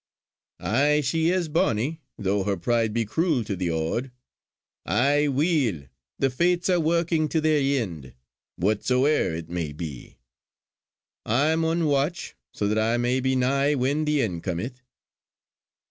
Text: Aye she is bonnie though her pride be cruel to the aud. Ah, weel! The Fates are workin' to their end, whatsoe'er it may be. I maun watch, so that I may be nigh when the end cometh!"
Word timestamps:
Aye 0.59 1.01
she 1.01 1.29
is 1.29 1.47
bonnie 1.47 2.01
though 2.17 2.43
her 2.43 2.57
pride 2.57 2.91
be 2.91 3.05
cruel 3.05 3.43
to 3.43 3.55
the 3.55 3.69
aud. 3.69 4.09
Ah, 4.83 5.27
weel! 5.29 5.83
The 6.17 6.31
Fates 6.31 6.71
are 6.71 6.79
workin' 6.79 7.27
to 7.29 7.39
their 7.39 7.61
end, 7.79 8.15
whatsoe'er 8.59 9.35
it 9.35 9.47
may 9.47 9.73
be. 9.73 10.17
I 11.23 11.55
maun 11.55 11.85
watch, 11.85 12.33
so 12.51 12.67
that 12.67 12.79
I 12.79 12.97
may 12.97 13.19
be 13.19 13.35
nigh 13.35 13.75
when 13.75 14.05
the 14.05 14.23
end 14.23 14.41
cometh!" 14.41 14.81